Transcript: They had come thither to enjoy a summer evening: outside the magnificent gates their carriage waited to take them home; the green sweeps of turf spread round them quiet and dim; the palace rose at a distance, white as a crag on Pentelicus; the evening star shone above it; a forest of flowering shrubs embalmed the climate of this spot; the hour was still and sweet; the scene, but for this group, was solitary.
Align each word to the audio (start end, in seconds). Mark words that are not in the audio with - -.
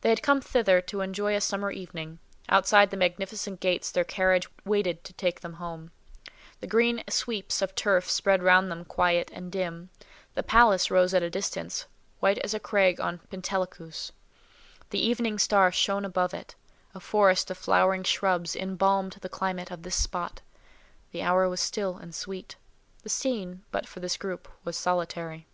They 0.00 0.08
had 0.08 0.24
come 0.24 0.40
thither 0.40 0.80
to 0.80 1.02
enjoy 1.02 1.36
a 1.36 1.40
summer 1.40 1.70
evening: 1.70 2.18
outside 2.48 2.90
the 2.90 2.96
magnificent 2.96 3.60
gates 3.60 3.92
their 3.92 4.02
carriage 4.02 4.48
waited 4.64 5.04
to 5.04 5.12
take 5.12 5.38
them 5.38 5.52
home; 5.52 5.92
the 6.58 6.66
green 6.66 7.04
sweeps 7.08 7.62
of 7.62 7.72
turf 7.76 8.10
spread 8.10 8.42
round 8.42 8.72
them 8.72 8.84
quiet 8.84 9.30
and 9.32 9.52
dim; 9.52 9.90
the 10.34 10.42
palace 10.42 10.90
rose 10.90 11.14
at 11.14 11.22
a 11.22 11.30
distance, 11.30 11.86
white 12.18 12.38
as 12.38 12.54
a 12.54 12.58
crag 12.58 12.98
on 13.00 13.20
Pentelicus; 13.30 14.10
the 14.90 14.98
evening 14.98 15.38
star 15.38 15.70
shone 15.70 16.04
above 16.04 16.34
it; 16.34 16.56
a 16.92 16.98
forest 16.98 17.48
of 17.48 17.56
flowering 17.56 18.02
shrubs 18.02 18.56
embalmed 18.56 19.12
the 19.20 19.28
climate 19.28 19.70
of 19.70 19.84
this 19.84 19.94
spot; 19.94 20.40
the 21.12 21.22
hour 21.22 21.48
was 21.48 21.60
still 21.60 21.98
and 21.98 22.16
sweet; 22.16 22.56
the 23.04 23.08
scene, 23.08 23.62
but 23.70 23.86
for 23.86 24.00
this 24.00 24.16
group, 24.16 24.48
was 24.64 24.76
solitary. 24.76 25.46